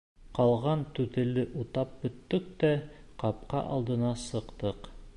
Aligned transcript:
Ҡалған 0.37 0.81
түтәлде 0.99 1.43
утап 1.65 1.93
бөттөк 2.05 2.49
тә 2.65 2.73
ҡапҡа 3.25 3.65
алдына 3.77 4.19
сыҡтыҡ. 4.27 4.93